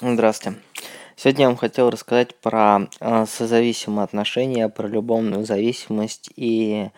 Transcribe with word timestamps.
Здравствуйте. 0.00 0.58
Сегодня 1.14 1.42
я 1.42 1.48
вам 1.48 1.56
хотел 1.56 1.88
рассказать 1.88 2.34
про 2.34 2.88
э, 2.98 3.26
созависимые 3.26 4.02
отношения, 4.02 4.68
про 4.68 4.88
любовную 4.88 5.46
зависимость 5.46 6.32
и 6.34 6.88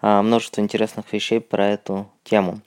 э, 0.00 0.20
множество 0.22 0.60
интересных 0.60 1.12
вещей 1.12 1.40
про 1.40 1.70
эту 1.70 2.08
тему. 2.22 2.60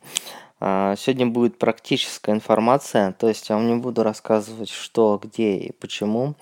Э, 0.60 0.96
сегодня 0.98 1.26
будет 1.28 1.58
практическая 1.58 2.34
информация, 2.34 3.14
то 3.14 3.30
есть 3.30 3.48
я 3.48 3.56
вам 3.56 3.68
не 3.70 3.76
буду 3.76 4.04
рассказывать, 4.04 4.70
что, 4.70 5.22
где 5.24 5.56
и 5.56 5.72
почему. 5.72 6.36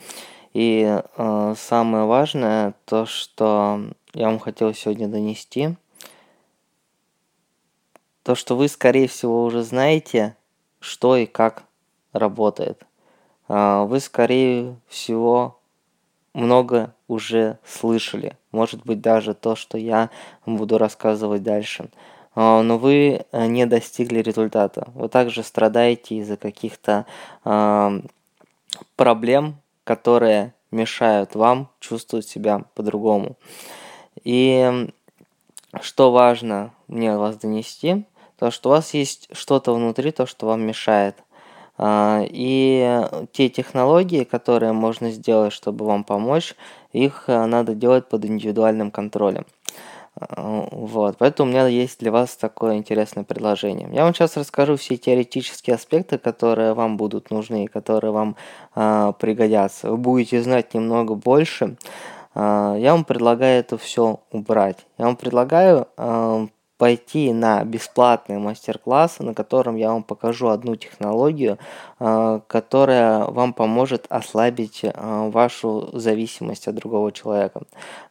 И 0.53 0.99
э, 1.15 1.55
самое 1.55 2.05
важное, 2.05 2.73
то, 2.85 3.05
что 3.05 3.79
я 4.15 4.25
вам 4.25 4.39
хотел 4.39 4.73
сегодня 4.73 5.07
донести, 5.07 5.75
то, 8.23 8.33
что 8.33 8.55
вы, 8.55 8.67
скорее 8.69 9.07
всего, 9.07 9.43
уже 9.43 9.61
знаете, 9.61 10.35
что 10.79 11.15
и 11.15 11.27
как 11.27 11.65
работает. 12.11 12.83
А, 13.47 13.83
вы, 13.85 13.99
скорее 13.99 14.75
всего, 14.87 15.59
много 16.33 16.93
уже 17.07 17.59
слышали. 17.65 18.37
Может 18.51 18.85
быть, 18.85 19.01
даже 19.01 19.33
то, 19.33 19.55
что 19.55 19.77
я 19.77 20.09
буду 20.45 20.77
рассказывать 20.77 21.43
дальше. 21.43 21.89
А, 22.35 22.61
но 22.61 22.77
вы 22.77 23.25
э, 23.31 23.45
не 23.47 23.65
достигли 23.65 24.19
результата. 24.19 24.87
Вы 24.93 25.09
также 25.09 25.43
страдаете 25.43 26.15
из-за 26.15 26.37
каких-то 26.37 27.05
проблем, 28.97 29.55
которые 29.85 30.53
мешают 30.71 31.35
вам 31.35 31.69
чувствовать 31.79 32.27
себя 32.27 32.65
по-другому. 32.73 33.37
И 34.23 34.89
что 35.81 36.11
важно 36.11 36.73
мне 36.87 37.17
вас 37.17 37.37
донести, 37.37 38.05
то 38.37 38.51
что 38.51 38.69
у 38.69 38.71
вас 38.73 38.93
есть 38.93 39.29
что-то 39.31 39.73
внутри, 39.73 40.11
то, 40.11 40.25
что 40.25 40.47
вам 40.47 40.61
мешает. 40.61 41.15
А, 41.77 42.23
и 42.27 43.01
те 43.31 43.49
технологии, 43.49 44.23
которые 44.23 44.71
можно 44.71 45.11
сделать, 45.11 45.53
чтобы 45.53 45.85
вам 45.85 46.03
помочь, 46.03 46.55
их 46.93 47.25
э, 47.27 47.45
надо 47.45 47.75
делать 47.75 48.07
под 48.07 48.25
индивидуальным 48.25 48.91
контролем. 48.91 49.45
А, 50.17 50.67
вот, 50.71 51.17
поэтому 51.17 51.49
у 51.49 51.51
меня 51.51 51.67
есть 51.67 51.99
для 51.99 52.11
вас 52.11 52.37
такое 52.37 52.77
интересное 52.77 53.25
предложение. 53.25 53.89
Я 53.91 54.03
вам 54.03 54.13
сейчас 54.13 54.37
расскажу 54.37 54.77
все 54.77 54.95
теоретические 54.97 55.75
аспекты, 55.75 56.17
которые 56.17 56.73
вам 56.73 56.95
будут 56.95 57.31
нужны 57.31 57.65
и 57.65 57.67
которые 57.67 58.11
вам 58.11 58.35
э, 58.75 59.13
пригодятся. 59.19 59.91
Вы 59.91 59.97
будете 59.97 60.41
знать 60.41 60.73
немного 60.73 61.15
больше. 61.15 61.75
Э, 62.33 62.75
я 62.79 62.93
вам 62.93 63.03
предлагаю 63.03 63.59
это 63.59 63.77
все 63.77 64.21
убрать. 64.31 64.85
Я 64.97 65.05
вам 65.05 65.17
предлагаю 65.17 65.87
э, 65.97 66.47
пойти 66.77 67.31
на 67.31 67.63
бесплатный 67.63 68.37
мастер-класс, 68.37 69.19
на 69.19 69.33
котором 69.33 69.75
я 69.75 69.91
вам 69.91 70.03
покажу 70.03 70.49
одну 70.49 70.75
технологию, 70.75 71.57
а, 71.99 72.41
которая 72.47 73.25
вам 73.25 73.53
поможет 73.53 74.05
ослабить 74.09 74.81
а, 74.83 75.29
вашу 75.29 75.89
зависимость 75.93 76.67
от 76.67 76.75
другого 76.75 77.11
человека. 77.11 77.61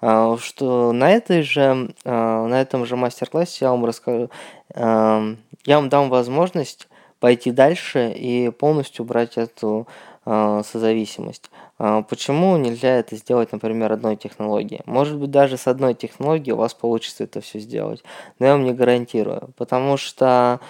А, 0.01 0.37
что 0.39 0.93
на 0.93 1.11
этой 1.11 1.43
же, 1.43 1.91
на 2.05 2.61
этом 2.61 2.87
же 2.87 2.97
мастер-классе 2.97 3.67
я 3.67 3.71
вам 3.71 3.85
расскажу, 3.85 4.31
я 4.75 5.37
вам 5.67 5.89
дам 5.89 6.09
возможность 6.09 6.89
пойти 7.21 7.51
дальше 7.51 8.13
и 8.15 8.51
полностью 8.51 9.05
убрать 9.05 9.37
эту 9.37 9.87
созависимость. 10.25 11.51
А, 11.79 12.03
почему 12.03 12.57
нельзя 12.57 12.97
это 12.97 13.17
сделать, 13.17 13.53
например, 13.53 13.93
одной 13.93 14.17
технологией? 14.17 14.83
Может 14.87 15.19
быть, 15.19 15.31
даже 15.31 15.57
с 15.57 15.67
одной 15.67 15.95
технологией 15.95 16.55
у 16.55 16.59
вас 16.59 16.75
получится 16.75 17.25
это 17.25 17.41
все 17.41 17.59
сделать, 17.59 18.03
но 18.39 18.47
я 18.47 18.53
вам 18.53 18.65
не 18.65 18.73
гарантирую, 18.73 19.51
потому 19.57 19.97
что, 19.97 20.61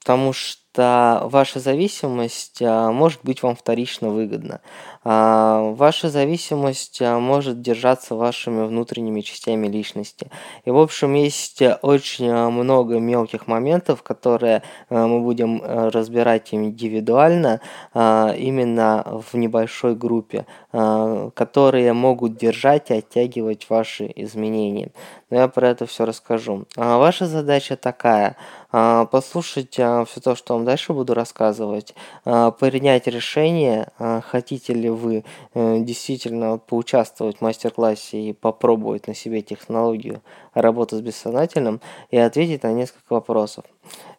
потому 0.00 0.32
что 0.32 1.22
ваша 1.24 1.58
зависимость 1.58 2.60
а, 2.62 2.92
может 2.92 3.20
быть 3.24 3.42
вам 3.42 3.56
вторично 3.56 4.10
выгодна. 4.10 4.60
А, 5.08 5.60
ваша 5.76 6.10
зависимость 6.10 7.00
а, 7.00 7.20
может 7.20 7.60
держаться 7.60 8.16
вашими 8.16 8.66
внутренними 8.66 9.20
частями 9.20 9.68
личности. 9.68 10.28
И, 10.64 10.70
в 10.72 10.78
общем, 10.78 11.14
есть 11.14 11.62
очень 11.82 12.34
много 12.50 12.98
мелких 12.98 13.46
моментов, 13.46 14.02
которые 14.02 14.64
мы 14.90 15.20
будем 15.20 15.62
разбирать 15.64 16.52
индивидуально, 16.52 17.60
именно 17.94 19.22
в 19.30 19.36
небольшой 19.36 19.94
группе, 19.94 20.44
которые 20.72 21.92
могут 21.92 22.36
держать 22.36 22.90
и 22.90 22.94
оттягивать 22.94 23.70
ваши 23.70 24.12
изменения. 24.16 24.90
Но 25.30 25.38
я 25.38 25.48
про 25.48 25.68
это 25.68 25.86
все 25.86 26.04
расскажу. 26.04 26.64
Ваша 26.76 27.26
задача 27.26 27.76
такая– 27.76 28.36
послушать 28.70 29.72
все 29.72 30.20
то, 30.22 30.34
что 30.34 30.54
вам 30.54 30.64
дальше 30.64 30.92
буду 30.92 31.14
рассказывать, 31.14 31.94
а, 32.24 32.50
принять 32.50 33.06
решение, 33.06 33.88
а, 33.98 34.20
хотите 34.20 34.74
ли 34.74 34.90
вы 34.96 35.24
э, 35.54 35.78
действительно 35.80 36.58
поучаствовать 36.58 37.38
в 37.38 37.40
мастер-классе 37.42 38.20
и 38.20 38.32
попробовать 38.32 39.06
на 39.06 39.14
себе 39.14 39.42
технологию 39.42 40.22
работы 40.54 40.96
с 40.96 41.00
бессознательным 41.00 41.80
и 42.10 42.16
ответить 42.16 42.62
на 42.62 42.72
несколько 42.72 43.12
вопросов. 43.12 43.64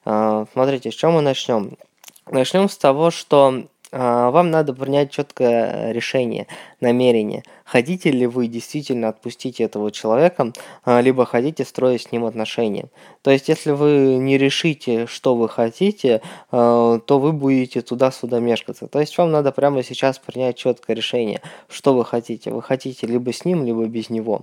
А, 0.05 0.45
смотрите, 0.53 0.91
с 0.91 0.95
чем 0.95 1.13
мы 1.13 1.21
начнем? 1.21 1.77
Начнем 2.29 2.69
с 2.69 2.77
того, 2.77 3.11
что 3.11 3.63
вам 3.91 4.51
надо 4.51 4.73
принять 4.73 5.11
четкое 5.11 5.91
решение, 5.91 6.47
намерение. 6.81 7.43
Хотите 7.63 8.11
ли 8.11 8.27
вы 8.27 8.47
действительно 8.47 9.09
отпустить 9.09 9.61
этого 9.61 9.91
человека, 9.91 10.51
а, 10.83 11.01
либо 11.01 11.25
хотите 11.25 11.65
строить 11.65 12.03
с 12.03 12.11
ним 12.11 12.25
отношения. 12.25 12.87
То 13.21 13.31
есть, 13.31 13.49
если 13.49 13.71
вы 13.71 14.17
не 14.17 14.37
решите, 14.37 15.05
что 15.07 15.35
вы 15.35 15.49
хотите, 15.49 16.21
а, 16.51 16.99
то 16.99 17.19
вы 17.19 17.31
будете 17.33 17.81
туда-сюда 17.81 18.39
мешкаться. 18.39 18.87
То 18.87 18.99
есть, 18.99 19.17
вам 19.17 19.31
надо 19.31 19.51
прямо 19.51 19.83
сейчас 19.83 20.19
принять 20.19 20.57
четкое 20.57 20.95
решение, 20.95 21.41
что 21.69 21.93
вы 21.93 22.05
хотите. 22.05 22.51
Вы 22.51 22.61
хотите 22.61 23.07
либо 23.07 23.31
с 23.31 23.45
ним, 23.45 23.65
либо 23.65 23.85
без 23.85 24.09
него. 24.09 24.41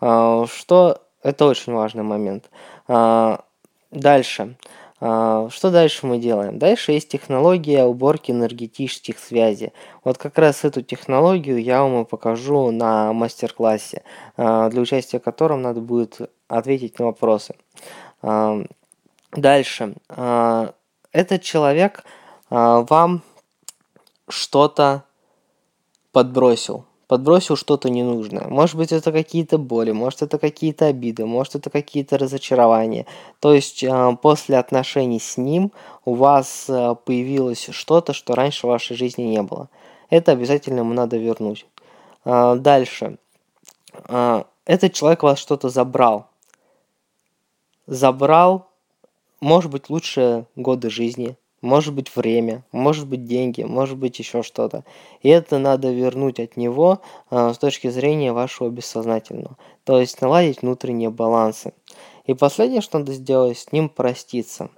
Что 0.00 1.02
это 1.22 1.46
очень 1.46 1.72
важный 1.72 2.02
момент. 2.02 2.50
Дальше. 3.90 4.56
А, 4.98 5.48
что 5.50 5.70
дальше 5.70 6.06
мы 6.06 6.18
делаем? 6.18 6.58
Дальше 6.58 6.92
есть 6.92 7.08
технология 7.08 7.84
уборки 7.84 8.30
энергетических 8.30 9.18
связей. 9.18 9.72
Вот 10.04 10.16
как 10.16 10.38
раз 10.38 10.64
эту 10.64 10.82
технологию 10.82 11.62
я 11.62 11.82
вам 11.82 12.06
покажу 12.06 12.70
на 12.70 13.12
мастер-классе, 13.12 14.02
а, 14.36 14.70
для 14.70 14.80
участия 14.80 15.18
в 15.18 15.22
котором 15.22 15.62
надо 15.62 15.80
будет 15.80 16.20
ответить 16.48 16.98
на 16.98 17.06
вопросы. 17.06 17.54
А, 18.22 18.62
дальше. 19.32 19.94
Этот 20.08 21.42
человек 21.42 22.04
вам 22.50 23.22
что-то 24.28 25.04
подбросил 26.12 26.84
подбросил 27.06 27.56
что-то 27.56 27.88
ненужное. 27.88 28.48
Может 28.48 28.76
быть, 28.76 28.92
это 28.92 29.12
какие-то 29.12 29.58
боли, 29.58 29.92
может, 29.92 30.22
это 30.22 30.38
какие-то 30.38 30.86
обиды, 30.86 31.24
может, 31.24 31.54
это 31.54 31.70
какие-то 31.70 32.18
разочарования. 32.18 33.06
То 33.40 33.54
есть, 33.54 33.82
э, 33.84 34.16
после 34.20 34.58
отношений 34.58 35.20
с 35.20 35.36
ним 35.36 35.72
у 36.04 36.14
вас 36.14 36.66
э, 36.68 36.96
появилось 37.04 37.68
что-то, 37.70 38.12
что 38.12 38.34
раньше 38.34 38.66
в 38.66 38.70
вашей 38.70 38.96
жизни 38.96 39.22
не 39.22 39.42
было. 39.42 39.68
Это 40.10 40.32
обязательно 40.32 40.80
ему 40.80 40.94
надо 40.94 41.16
вернуть. 41.16 41.66
Э, 42.24 42.56
дальше. 42.56 43.18
Этот 44.66 44.92
человек 44.92 45.22
вас 45.22 45.38
что-то 45.38 45.70
забрал. 45.70 46.26
Забрал, 47.86 48.66
может 49.40 49.70
быть, 49.70 49.88
лучшие 49.88 50.44
годы 50.54 50.90
жизни, 50.90 51.36
может 51.62 51.94
быть 51.94 52.14
время, 52.14 52.64
может 52.72 53.06
быть 53.06 53.24
деньги, 53.24 53.62
может 53.62 53.96
быть 53.96 54.18
еще 54.18 54.42
что-то. 54.42 54.84
И 55.22 55.28
это 55.28 55.58
надо 55.58 55.90
вернуть 55.90 56.38
от 56.38 56.56
него 56.56 57.00
э, 57.30 57.52
с 57.54 57.58
точки 57.58 57.88
зрения 57.88 58.32
вашего 58.32 58.68
бессознательного. 58.68 59.56
То 59.84 59.98
есть 60.00 60.20
наладить 60.20 60.62
внутренние 60.62 61.10
балансы. 61.10 61.72
И 62.26 62.34
последнее, 62.34 62.80
что 62.80 62.98
надо 62.98 63.12
сделать, 63.12 63.58
с 63.58 63.72
ним 63.72 63.88
проститься. 63.88 64.70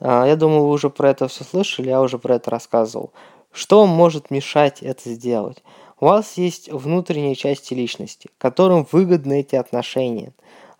Э, 0.00 0.24
я 0.26 0.36
думаю, 0.36 0.62
вы 0.64 0.70
уже 0.70 0.90
про 0.90 1.10
это 1.10 1.28
все 1.28 1.44
слышали, 1.44 1.88
я 1.88 2.02
уже 2.02 2.18
про 2.18 2.36
это 2.36 2.50
рассказывал. 2.50 3.12
Что 3.52 3.86
может 3.86 4.30
мешать 4.30 4.82
это 4.82 5.10
сделать? 5.10 5.62
У 6.00 6.06
вас 6.06 6.36
есть 6.36 6.70
внутренние 6.70 7.36
части 7.36 7.72
личности, 7.72 8.28
которым 8.38 8.86
выгодны 8.90 9.40
эти 9.40 9.54
отношения. 9.54 10.32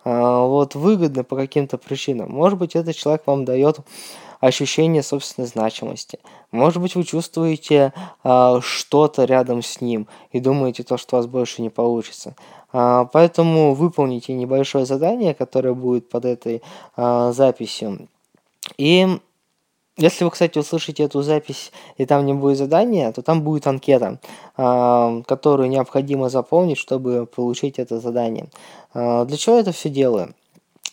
Э, 0.03 0.45
вот 0.45 0.75
выгодно 0.75 1.23
по 1.23 1.35
каким-то 1.35 1.77
причинам. 1.77 2.31
Может 2.31 2.59
быть, 2.59 2.75
этот 2.75 2.95
человек 2.95 3.23
вам 3.25 3.45
дает 3.45 3.79
ощущение 4.39 5.03
собственной 5.03 5.47
значимости. 5.47 6.19
Может 6.51 6.81
быть, 6.81 6.95
вы 6.95 7.03
чувствуете 7.03 7.93
э, 8.23 8.59
что-то 8.61 9.25
рядом 9.25 9.61
с 9.61 9.81
ним 9.81 10.07
и 10.31 10.39
думаете 10.39 10.83
то, 10.83 10.97
что 10.97 11.15
у 11.15 11.19
вас 11.19 11.27
больше 11.27 11.61
не 11.61 11.69
получится. 11.69 12.35
Э, 12.73 13.05
поэтому 13.11 13.73
выполните 13.73 14.33
небольшое 14.33 14.85
задание, 14.85 15.33
которое 15.33 15.73
будет 15.73 16.09
под 16.09 16.25
этой 16.25 16.61
э, 16.95 17.31
записью. 17.33 18.07
И 18.77 19.19
если 19.97 20.25
вы, 20.25 20.31
кстати, 20.31 20.57
услышите 20.57 21.03
эту 21.03 21.21
запись 21.21 21.71
и 21.97 22.05
там 22.05 22.25
не 22.25 22.33
будет 22.33 22.57
задания, 22.57 23.11
то 23.13 23.21
там 23.21 23.43
будет 23.43 23.65
анкета, 23.65 24.19
которую 24.55 25.69
необходимо 25.69 26.27
заполнить, 26.27 26.77
чтобы 26.77 27.25
получить 27.25 27.79
это 27.79 28.01
задание. 28.01 28.49
Для 28.93 29.37
чего 29.37 29.57
это 29.57 29.71
все 29.71 29.87
делаю? 29.87 30.33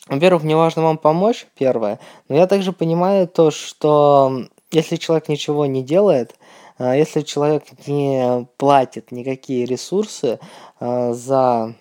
Во-первых, 0.08 0.42
мне 0.42 0.56
важно 0.56 0.82
вам 0.82 0.98
помочь, 0.98 1.46
первое. 1.56 2.00
Но 2.28 2.36
я 2.36 2.46
также 2.46 2.72
понимаю 2.72 3.28
то, 3.28 3.50
что 3.50 4.46
если 4.70 4.96
человек 4.96 5.28
ничего 5.28 5.66
не 5.66 5.82
делает, 5.82 6.34
а, 6.78 6.96
если 6.96 7.20
человек 7.20 7.64
не 7.86 8.46
платит 8.56 9.12
никакие 9.12 9.64
ресурсы 9.64 10.40
а, 10.80 11.12
за 11.12 11.74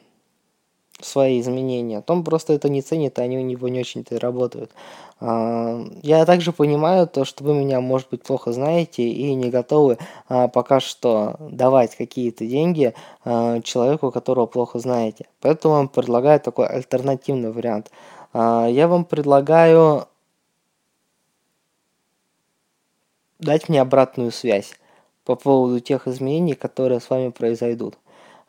свои 1.01 1.39
изменения, 1.39 2.01
то 2.01 2.13
он 2.13 2.23
просто 2.23 2.53
это 2.53 2.69
не 2.69 2.81
ценит, 2.81 3.17
и 3.17 3.21
они 3.21 3.37
у 3.37 3.41
него 3.41 3.67
не 3.67 3.79
очень-то 3.79 4.15
и 4.15 4.17
работают. 4.17 4.71
А, 5.19 5.83
я 6.01 6.25
также 6.25 6.51
понимаю 6.51 7.07
то, 7.07 7.25
что 7.25 7.43
вы 7.43 7.53
меня, 7.53 7.81
может 7.81 8.09
быть, 8.09 8.23
плохо 8.23 8.51
знаете 8.51 9.03
и 9.03 9.33
не 9.35 9.49
готовы 9.49 9.97
пока 10.27 10.79
что 10.79 11.35
давать 11.39 11.95
какие-то 11.95 12.45
деньги 12.45 12.93
человеку, 13.23 14.11
которого 14.11 14.45
плохо 14.45 14.79
знаете. 14.79 15.27
Поэтому 15.41 15.75
вам 15.75 15.89
предлагаю 15.89 16.39
такой 16.39 16.67
альтернативный 16.67 17.51
вариант. 17.51 17.91
Я 18.33 18.87
вам 18.87 19.05
предлагаю 19.05 20.07
дать 23.39 23.69
мне 23.69 23.81
обратную 23.81 24.31
связь 24.31 24.73
по 25.25 25.35
поводу 25.35 25.79
тех 25.79 26.07
изменений, 26.07 26.53
которые 26.53 26.99
с 26.99 27.09
вами 27.09 27.29
произойдут. 27.29 27.97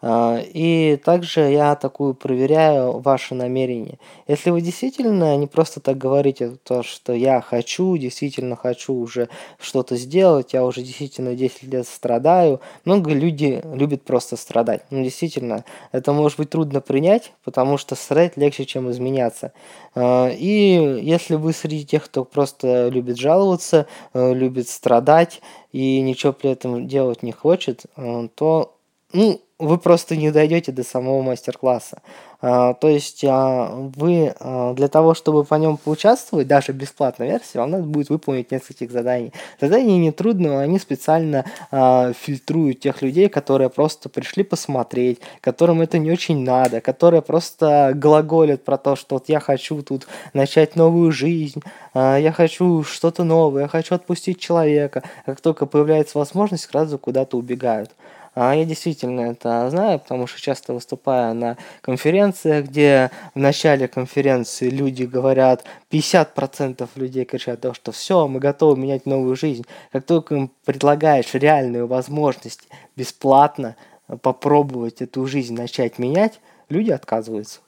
А, 0.05 0.41
и 0.43 0.97
также 0.97 1.43
я 1.43 1.77
такую 1.77 2.15
проверяю 2.15 2.99
ваши 2.99 3.37
намерения. 3.37 3.99
Если 4.27 4.51
вы 4.51 4.61
действительно 4.61 5.37
не 5.37 5.47
просто 5.47 5.79
так 5.79 5.97
говорите, 5.97 6.57
то, 6.65 6.83
что 6.83 7.13
я 7.13 7.41
хочу, 7.41 7.97
действительно 7.97 8.57
хочу 8.57 8.95
уже 8.95 9.29
что-то 9.61 9.97
сделать, 9.97 10.55
я 10.55 10.65
уже 10.65 10.83
действительно 10.83 11.37
10 11.37 11.63
лет 11.63 11.87
страдаю. 11.87 12.61
Много 12.85 13.13
людей 13.13 13.63
любят 13.73 14.03
просто 14.03 14.37
страдать. 14.37 14.83
Ну, 14.91 15.05
действительно, 15.05 15.65
это 15.93 16.13
может 16.13 16.37
быть 16.37 16.51
трудно 16.51 16.81
принять, 16.81 17.33
потому 17.45 17.79
что 17.79 17.95
страдать 17.95 18.37
легче, 18.37 18.65
чем 18.67 18.91
изменяться. 18.91 19.53
А, 19.95 20.29
и 20.29 21.01
если 21.01 21.37
вы 21.37 21.53
среди 21.53 21.87
тех, 21.87 22.05
кто 22.07 22.25
просто 22.25 22.89
любит 22.89 23.19
жаловаться, 23.19 23.87
э, 24.15 24.35
любит 24.35 24.69
страдать 24.69 25.41
и 25.71 26.01
ничего 26.01 26.33
при 26.33 26.51
этом 26.51 26.89
делать 26.89 27.23
не 27.23 27.31
хочет, 27.31 27.85
э, 27.97 28.29
то 28.35 28.75
ну, 29.13 29.41
вы 29.63 29.79
просто 29.79 30.17
не 30.17 30.31
дойдете 30.31 30.73
до 30.73 30.83
самого 30.83 31.23
мастер-класса. 31.23 32.03
А, 32.45 32.75
то 32.75 32.89
есть 32.89 33.25
а, 33.25 33.71
вы 33.95 34.35
а, 34.41 34.75
для 34.75 34.89
того, 34.89 35.15
чтобы 35.15 35.45
по 35.45 35.55
нем 35.55 35.77
поучаствовать, 35.77 36.49
даже 36.49 36.73
бесплатной 36.73 37.29
версии, 37.29 37.57
вам 37.57 37.71
надо 37.71 37.85
будет 37.85 38.11
выполнить 38.11 38.51
нескольких 38.51 38.91
заданий. 38.91 39.33
Задания 39.61 39.97
не 39.99 40.11
трудные, 40.11 40.59
они 40.59 40.79
специально 40.79 41.45
фильтруют 41.71 42.81
тех 42.81 43.01
людей, 43.03 43.29
которые 43.29 43.71
просто 43.71 44.09
пришли 44.09 44.43
посмотреть, 44.43 45.21
которым 45.41 45.81
это 45.81 45.99
не 45.99 46.11
очень 46.11 46.43
надо, 46.43 46.81
которые 46.81 47.23
просто 47.23 47.93
глаголят 47.95 48.65
про 48.65 48.77
то, 48.77 48.97
что 48.97 49.17
вот 49.17 49.29
я 49.29 49.39
хочу 49.39 49.83
тут 49.83 50.07
начать 50.33 50.75
новую 50.75 51.13
жизнь, 51.13 51.63
я 51.95 52.33
хочу 52.35 52.83
что-то 52.83 53.25
новое, 53.25 53.63
я 53.63 53.69
хочу 53.69 53.95
отпустить 53.95 54.41
человека. 54.41 55.03
Как 55.25 55.41
только 55.41 55.67
появляется 55.67 56.19
возможность, 56.19 56.65
сразу 56.65 56.99
куда-то 56.99 57.37
убегают. 57.37 57.91
А 58.35 58.55
я 58.55 58.65
действительно 58.65 59.33
это 59.33 59.69
знаю, 59.69 59.99
потому 59.99 60.27
что 60.27 60.41
часто 60.41 60.73
выступаю 60.73 61.35
на 61.35 61.59
конференциях, 61.83 62.67
где 62.67 63.11
в 63.35 63.39
начале 63.39 63.89
конференции 63.89 64.71
люди 64.71 65.05
говорят, 65.05 65.65
50% 65.91 66.89
людей 66.97 67.27
кричат, 67.27 67.61
то, 67.61 67.75
что 67.75 67.93
все, 67.93 68.27
мы 68.27 68.41
готовы 68.41 68.81
менять 68.81 69.05
новую 69.05 69.37
жизнь. 69.37 69.67
Как 69.93 70.05
только 70.05 70.35
им 70.35 70.51
предлагаешь 70.65 71.35
реальную 71.35 71.87
возможность 71.87 72.63
бесплатно 72.97 73.77
попробовать 74.23 75.03
эту 75.03 75.27
жизнь 75.27 75.55
начать 75.55 75.99
менять, 75.99 76.41
люди 76.71 76.91
отказываются. 76.91 77.61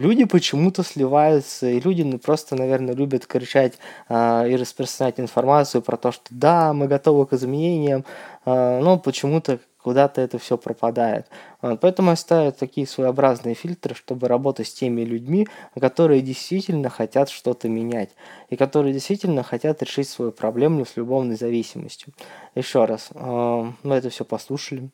Люди 0.00 0.24
почему-то 0.24 0.82
сливаются, 0.82 1.68
и 1.68 1.78
люди 1.78 2.00
ну, 2.00 2.18
просто, 2.18 2.56
наверное, 2.56 2.94
любят 2.94 3.26
кричать 3.26 3.74
э, 4.08 4.48
и 4.48 4.56
распространять 4.56 5.20
информацию 5.20 5.82
про 5.82 5.98
то, 5.98 6.10
что 6.10 6.24
да, 6.30 6.72
мы 6.72 6.88
готовы 6.88 7.26
к 7.26 7.34
изменениям, 7.34 8.06
э, 8.46 8.80
но 8.80 8.98
почему-то 8.98 9.58
куда-то 9.82 10.22
это 10.22 10.38
все 10.38 10.56
пропадает. 10.56 11.26
Поэтому 11.60 12.10
я 12.10 12.16
ставлю 12.16 12.52
такие 12.52 12.86
своеобразные 12.86 13.54
фильтры, 13.54 13.94
чтобы 13.94 14.28
работать 14.28 14.68
с 14.68 14.74
теми 14.74 15.02
людьми, 15.02 15.48
которые 15.78 16.22
действительно 16.22 16.88
хотят 16.88 17.28
что-то 17.28 17.68
менять, 17.68 18.10
и 18.48 18.56
которые 18.56 18.92
действительно 18.94 19.42
хотят 19.42 19.82
решить 19.82 20.08
свою 20.08 20.32
проблему 20.32 20.84
с 20.84 20.96
любовной 20.96 21.36
зависимостью. 21.36 22.12
Еще 22.54 22.84
раз, 22.84 23.08
мы 23.14 23.94
это 23.94 24.10
все 24.10 24.26
послушали. 24.26 24.90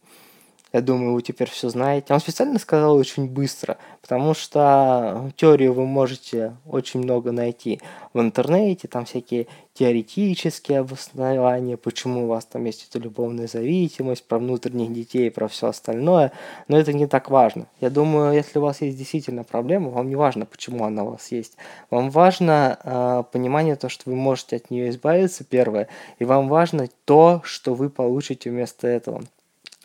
Я 0.76 0.82
думаю, 0.82 1.14
вы 1.14 1.22
теперь 1.22 1.48
все 1.48 1.70
знаете. 1.70 2.12
Он 2.12 2.20
специально 2.20 2.58
сказал 2.58 2.96
очень 2.96 3.30
быстро, 3.30 3.78
потому 4.02 4.34
что 4.34 5.32
теорию 5.34 5.72
вы 5.72 5.86
можете 5.86 6.54
очень 6.66 7.00
много 7.00 7.32
найти 7.32 7.80
в 8.12 8.20
интернете, 8.20 8.86
там 8.86 9.06
всякие 9.06 9.46
теоретические 9.72 10.80
обоснования, 10.80 11.78
почему 11.78 12.24
у 12.24 12.26
вас 12.26 12.44
там 12.44 12.66
есть 12.66 12.86
эта 12.90 13.02
любовная 13.02 13.46
зависимость, 13.46 14.24
про 14.24 14.38
внутренних 14.38 14.92
детей, 14.92 15.30
про 15.30 15.48
все 15.48 15.68
остальное, 15.68 16.30
но 16.68 16.78
это 16.78 16.92
не 16.92 17.06
так 17.06 17.30
важно. 17.30 17.68
Я 17.80 17.88
думаю, 17.88 18.34
если 18.34 18.58
у 18.58 18.62
вас 18.62 18.82
есть 18.82 18.98
действительно 18.98 19.44
проблема, 19.44 19.88
вам 19.88 20.10
не 20.10 20.16
важно, 20.16 20.44
почему 20.44 20.84
она 20.84 21.04
у 21.04 21.12
вас 21.12 21.32
есть. 21.32 21.56
Вам 21.88 22.10
важно 22.10 22.78
э, 22.84 23.22
понимание 23.32 23.76
то, 23.76 23.88
что 23.88 24.10
вы 24.10 24.16
можете 24.16 24.56
от 24.56 24.70
нее 24.70 24.90
избавиться, 24.90 25.42
первое, 25.42 25.88
и 26.18 26.26
вам 26.26 26.50
важно 26.50 26.88
то, 27.06 27.40
что 27.44 27.72
вы 27.72 27.88
получите 27.88 28.50
вместо 28.50 28.86
этого. 28.86 29.22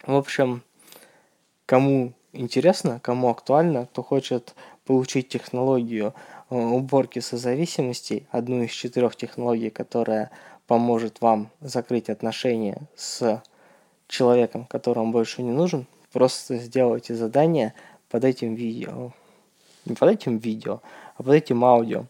В 0.05 0.15
общем, 0.15 0.63
кому 1.71 2.11
интересно, 2.33 2.99
кому 3.01 3.29
актуально, 3.29 3.85
кто 3.85 4.03
хочет 4.03 4.55
получить 4.83 5.29
технологию 5.29 6.13
э, 6.49 6.55
уборки 6.57 7.19
созависимостей, 7.19 8.27
одну 8.29 8.63
из 8.63 8.71
четырех 8.71 9.15
технологий, 9.15 9.69
которая 9.69 10.31
поможет 10.67 11.21
вам 11.21 11.49
закрыть 11.61 12.09
отношения 12.09 12.89
с 12.97 13.41
человеком, 14.09 14.65
которому 14.65 15.13
больше 15.13 15.43
не 15.43 15.51
нужен, 15.51 15.87
просто 16.11 16.57
сделайте 16.57 17.15
задание 17.15 17.73
под 18.09 18.25
этим 18.25 18.53
видео. 18.53 19.13
Не 19.85 19.95
под 19.95 20.09
этим 20.09 20.39
видео, 20.39 20.81
а 21.15 21.23
под 21.23 21.35
этим 21.35 21.63
аудио. 21.63 22.03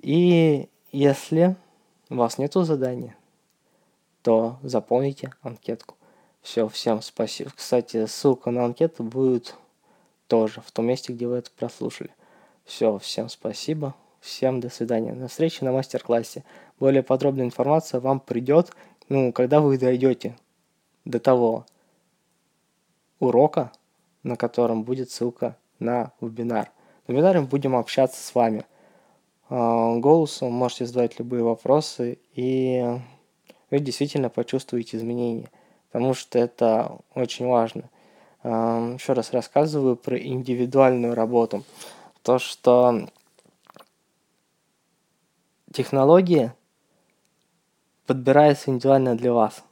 И 0.00 0.68
если 0.92 1.56
у 2.10 2.14
вас 2.14 2.38
нету 2.38 2.62
задания, 2.62 3.16
то 4.22 4.56
заполните 4.62 5.32
анкетку. 5.42 5.96
Все, 6.44 6.68
всем 6.68 7.00
спасибо. 7.00 7.50
Кстати, 7.56 8.04
ссылка 8.04 8.50
на 8.50 8.66
анкету 8.66 9.02
будет 9.02 9.56
тоже 10.28 10.60
в 10.60 10.70
том 10.72 10.84
месте, 10.84 11.14
где 11.14 11.26
вы 11.26 11.36
это 11.36 11.50
прослушали. 11.50 12.10
Все, 12.66 12.98
всем 12.98 13.30
спасибо. 13.30 13.94
Всем 14.20 14.60
до 14.60 14.68
свидания. 14.68 15.14
На 15.14 15.28
встрече 15.28 15.64
на 15.64 15.72
мастер-классе. 15.72 16.44
Более 16.78 17.02
подробная 17.02 17.46
информация 17.46 17.98
вам 17.98 18.20
придет, 18.20 18.72
ну, 19.08 19.32
когда 19.32 19.62
вы 19.62 19.78
дойдете 19.78 20.36
до 21.06 21.18
того 21.18 21.64
урока, 23.20 23.72
на 24.22 24.36
котором 24.36 24.82
будет 24.84 25.10
ссылка 25.10 25.56
на 25.78 26.12
вебинар. 26.20 26.70
На 27.08 27.12
вебинаре 27.12 27.40
мы 27.40 27.46
будем 27.46 27.74
общаться 27.74 28.22
с 28.22 28.34
вами. 28.34 28.66
А, 29.48 29.96
голосом 29.96 30.52
можете 30.52 30.84
задавать 30.84 31.18
любые 31.18 31.42
вопросы, 31.42 32.18
и 32.34 32.84
вы 33.70 33.78
действительно 33.78 34.28
почувствуете 34.28 34.98
изменения 34.98 35.48
потому 35.94 36.12
что 36.12 36.40
это 36.40 36.98
очень 37.14 37.46
важно. 37.46 37.88
Еще 38.42 39.12
раз 39.12 39.32
рассказываю 39.32 39.94
про 39.94 40.18
индивидуальную 40.18 41.14
работу. 41.14 41.62
То, 42.22 42.40
что 42.40 43.08
технология 45.72 46.52
подбирается 48.06 48.72
индивидуально 48.72 49.16
для 49.16 49.32
вас. 49.32 49.62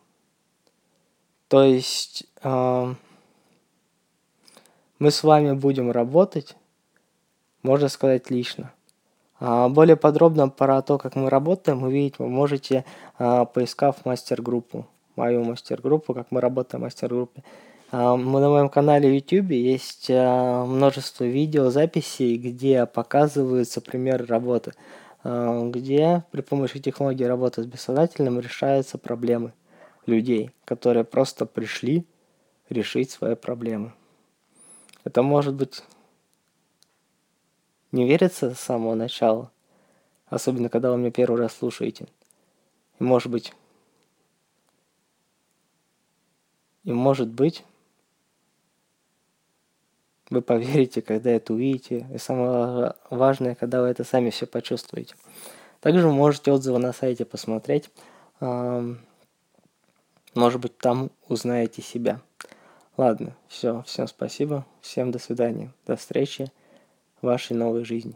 То 1.49 1.65
есть 1.65 2.25
мы 2.45 2.95
с 5.01 5.25
вами 5.25 5.55
будем 5.55 5.91
работать, 5.91 6.55
можно 7.65 7.89
сказать, 7.89 8.31
лично. 8.31 8.73
А 9.41 9.69
более 9.69 9.97
подробно 9.97 10.49
про 10.49 10.83
то, 10.83 10.99
как 10.99 11.17
мы 11.17 11.29
работаем, 11.29 11.83
увидеть 11.83 12.21
вы 12.21 12.29
можете, 12.29 12.85
поискав 13.19 14.05
мастер-группу 14.05 14.87
мою 15.17 15.45
мастер-группу, 15.45 16.15
как 16.15 16.31
мы 16.31 16.41
работаем 16.41 16.81
в 16.81 16.85
мастер-группе. 16.85 17.43
А, 17.91 18.17
на 18.17 18.49
моем 18.49 18.69
канале 18.71 19.15
YouTube 19.15 19.51
есть 19.51 20.07
а, 20.11 20.65
множество 20.65 21.25
видео, 21.25 21.69
записей, 21.69 22.39
где 22.39 22.87
показываются 22.87 23.83
примеры 23.83 24.25
работы, 24.25 24.73
а, 25.25 25.69
где 25.69 26.25
при 26.31 26.41
помощи 26.41 26.81
технологии 26.81 27.25
работы 27.25 27.63
с 27.63 27.67
бессознательным 27.67 28.41
решаются 28.41 28.97
проблемы 28.97 29.53
людей, 30.07 30.51
которые 30.65 31.05
просто 31.05 31.45
пришли 31.45 32.07
решить 32.71 33.11
свои 33.11 33.35
проблемы. 33.35 33.93
Это 35.05 35.23
может 35.23 35.55
быть 35.55 35.83
не 37.93 38.07
верится 38.07 38.55
с 38.55 38.61
самого 38.61 38.95
начала, 38.95 39.51
особенно 40.29 40.71
когда 40.71 40.91
вы 40.91 40.97
меня 40.97 41.11
первый 41.11 41.39
раз 41.39 41.55
слушаете. 41.55 42.07
И 42.99 43.05
может 43.05 43.31
быть 43.31 43.53
И 46.85 46.93
может 46.93 47.29
быть, 47.29 47.65
вы 50.31 50.43
поверите, 50.43 51.03
когда 51.03 51.31
это 51.31 51.53
увидите. 51.53 52.07
И 52.13 52.19
самое 52.19 52.95
важное, 53.11 53.55
когда 53.55 53.83
вы 53.83 53.89
это 53.89 54.05
сами 54.05 54.31
все 54.31 54.47
почувствуете. 54.47 55.15
Также 55.81 56.07
вы 56.07 56.15
можете 56.15 56.53
отзывы 56.53 56.79
на 56.79 56.93
сайте 56.93 57.25
посмотреть. 57.25 57.91
Может 58.41 59.01
быть, 60.61 60.79
там 60.79 61.11
узнаете 61.29 61.83
себя. 61.83 62.21
Ладно, 62.97 63.35
все, 63.49 63.83
всем 63.87 64.07
спасибо, 64.07 64.65
всем 64.81 65.11
до 65.11 65.19
свидания, 65.19 65.73
до 65.87 65.97
встречи 65.97 66.53
в 67.21 67.27
вашей 67.27 67.57
новой 67.57 67.85
жизни. 67.85 68.15